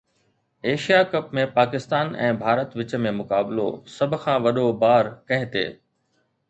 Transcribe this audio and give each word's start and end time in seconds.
Asia 0.69 0.99
cup 1.11 1.27
۾ 1.39 1.43
Pakistan 1.57 2.09
۽ 2.29 2.31
Bharat 2.41 2.71
وچ 2.81 2.91
۾ 3.05 3.13
مقابلو، 3.19 3.67
سڀ 3.97 4.19
کان 4.25 4.37
وڏو 4.49 4.67
بار 4.85 5.03
ڪنهن 5.27 5.47
تي؟ 5.57 5.65